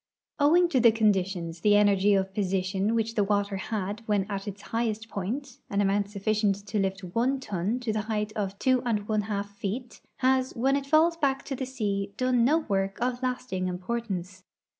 [0.39, 4.63] Owing to the conditions, the energy of position which the water had when at its
[4.73, 9.07] highest point (an amount sufficient to lift one ton to the height of two and
[9.07, 13.21] one half feet) has, when it falls back to the sea, done no work of
[13.21, 14.43] lasting importance.